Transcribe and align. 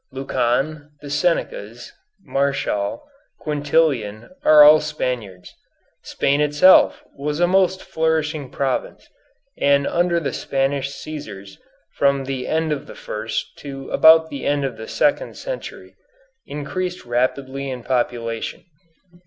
Lucan, 0.11 0.89
the 1.01 1.11
Senecas, 1.11 1.93
Martial, 2.23 3.07
Quintilian, 3.39 4.31
are 4.43 4.63
all 4.63 4.79
Spaniards. 4.81 5.53
Spain 6.01 6.41
itself 6.41 7.03
was 7.15 7.39
a 7.39 7.45
most 7.45 7.83
flourishing 7.83 8.49
province, 8.49 9.07
and 9.59 9.85
under 9.85 10.19
the 10.19 10.33
Spanish 10.33 10.89
Cæsars, 10.89 11.59
from 11.93 12.25
the 12.25 12.47
end 12.47 12.71
of 12.71 12.87
the 12.87 12.95
first 12.95 13.55
to 13.59 13.91
about 13.91 14.31
the 14.31 14.43
end 14.43 14.65
of 14.65 14.75
the 14.75 14.87
second 14.87 15.37
century, 15.37 15.93
increased 16.47 17.05
rapidly 17.05 17.69
in 17.69 17.83
population. 17.83 18.63